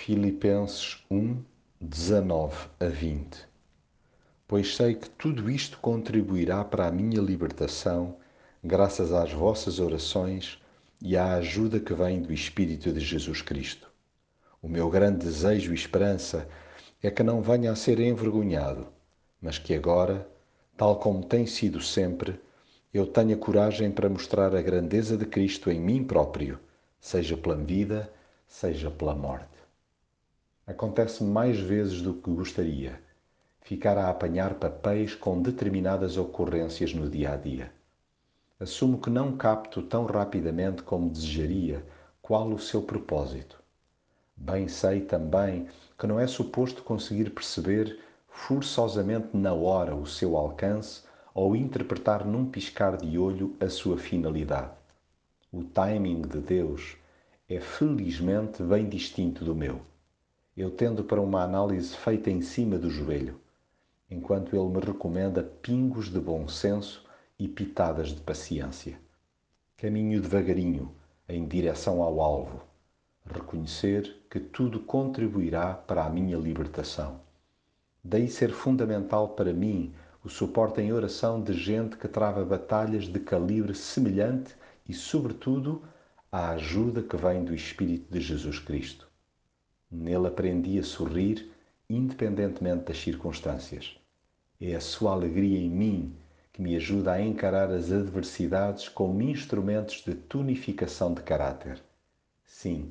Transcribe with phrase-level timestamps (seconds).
[0.00, 1.42] Filipenses 1,
[1.80, 3.48] 19 a 20
[4.46, 8.14] Pois sei que tudo isto contribuirá para a minha libertação,
[8.62, 10.62] graças às vossas orações
[11.02, 13.90] e à ajuda que vem do Espírito de Jesus Cristo.
[14.62, 16.48] O meu grande desejo e esperança
[17.02, 18.86] é que não venha a ser envergonhado,
[19.42, 20.26] mas que agora,
[20.76, 22.40] tal como tem sido sempre,
[22.94, 26.56] eu tenha coragem para mostrar a grandeza de Cristo em mim próprio,
[27.00, 28.10] seja pela vida,
[28.46, 29.58] seja pela morte.
[30.68, 33.00] Acontece mais vezes do que gostaria
[33.62, 37.72] ficar a apanhar papéis com determinadas ocorrências no dia a dia.
[38.60, 41.82] Assumo que não capto tão rapidamente como desejaria
[42.20, 43.62] qual o seu propósito.
[44.36, 45.68] Bem sei também
[45.98, 47.98] que não é suposto conseguir perceber
[48.28, 51.00] forçosamente na hora o seu alcance
[51.32, 54.72] ou interpretar num piscar de olho a sua finalidade.
[55.50, 56.98] O timing de Deus
[57.48, 59.80] é felizmente bem distinto do meu
[60.60, 63.40] eu tendo para uma análise feita em cima do joelho,
[64.10, 67.04] enquanto ele me recomenda pingos de bom senso
[67.38, 68.98] e pitadas de paciência.
[69.76, 70.92] Caminho devagarinho
[71.28, 72.60] em direção ao alvo,
[73.24, 77.20] reconhecer que tudo contribuirá para a minha libertação.
[78.02, 83.20] Daí ser fundamental para mim o suporte em oração de gente que trava batalhas de
[83.20, 84.56] calibre semelhante
[84.88, 85.82] e, sobretudo,
[86.32, 89.08] a ajuda que vem do Espírito de Jesus Cristo.
[89.90, 91.50] Nele aprendi a sorrir
[91.88, 93.96] independentemente das circunstâncias.
[94.60, 96.14] É a sua alegria em mim
[96.52, 101.80] que me ajuda a encarar as adversidades como instrumentos de tonificação de caráter.
[102.44, 102.90] Sim,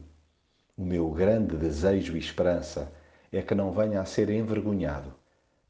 [0.78, 2.92] o meu grande desejo e esperança
[3.32, 5.14] é que não venha a ser envergonhado,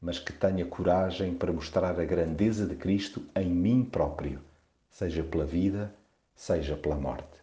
[0.00, 4.40] mas que tenha coragem para mostrar a grandeza de Cristo em mim próprio,
[4.88, 5.92] seja pela vida,
[6.34, 7.38] seja pela morte.